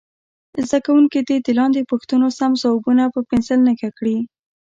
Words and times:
زده 0.67 0.79
کوونکي 0.85 1.19
دې 1.27 1.37
د 1.41 1.47
لاندې 1.59 1.87
پوښتنو 1.91 2.27
سم 2.39 2.51
ځوابونه 2.61 3.03
په 3.13 3.19
پنسل 3.29 3.59
نښه 3.67 3.89
کړي. 3.97 4.17